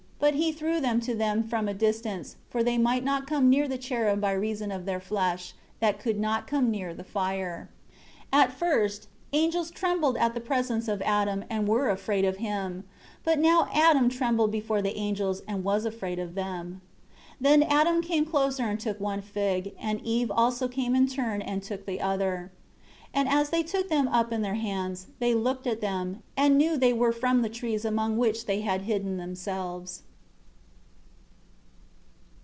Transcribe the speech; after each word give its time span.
But 0.21 0.35
he 0.35 0.51
threw 0.51 0.79
them 0.79 0.99
to 1.01 1.15
them 1.15 1.41
from 1.41 1.67
a 1.67 1.73
distance; 1.73 2.35
for 2.47 2.61
they 2.63 2.77
might 2.77 3.03
not 3.03 3.25
come 3.25 3.49
near 3.49 3.67
the 3.67 3.77
cherub 3.79 4.21
by 4.21 4.33
reason 4.33 4.69
of 4.71 4.85
their 4.85 4.99
flesh, 4.99 5.55
that 5.79 5.99
could 5.99 6.19
not 6.19 6.45
come 6.45 6.69
near 6.69 6.93
the 6.93 7.03
fire. 7.03 7.71
5 8.31 8.41
At 8.41 8.53
first, 8.53 9.07
angels 9.33 9.71
trembled 9.71 10.15
at 10.17 10.35
the 10.35 10.39
presence 10.39 10.87
of 10.87 11.01
Adam 11.01 11.43
and 11.49 11.67
were 11.67 11.89
afraid 11.89 12.23
of 12.23 12.37
him. 12.37 12.83
But 13.23 13.39
now 13.39 13.67
Adam 13.73 14.09
trembled 14.09 14.51
before 14.51 14.79
the 14.79 14.95
angels 14.95 15.41
and 15.47 15.63
was 15.63 15.85
afraid 15.85 16.19
of 16.19 16.35
them. 16.35 16.81
6 17.39 17.39
Then 17.41 17.63
Adam 17.63 18.03
came 18.03 18.23
closer 18.25 18.65
and 18.65 18.79
took 18.79 18.99
one 18.99 19.21
fig, 19.23 19.73
and 19.81 19.99
Eve 20.03 20.29
also 20.29 20.67
came 20.67 20.93
in 20.95 21.07
turn 21.07 21.41
and 21.41 21.63
took 21.63 21.87
the 21.87 21.99
other. 21.99 22.51
7 23.15 23.27
And 23.27 23.27
as 23.39 23.49
they 23.49 23.63
took 23.63 23.89
them 23.89 24.07
up 24.07 24.31
in 24.31 24.43
their 24.43 24.53
hands, 24.53 25.07
they 25.17 25.33
looked 25.33 25.65
at 25.65 25.81
them, 25.81 26.21
and 26.37 26.59
knew 26.59 26.77
they 26.77 26.93
were 26.93 27.11
from 27.11 27.41
the 27.41 27.49
trees 27.49 27.83
among 27.83 28.17
which 28.19 28.45
they 28.45 28.61
had 28.61 28.83
hidden 28.83 29.17
themselves. 29.17 30.03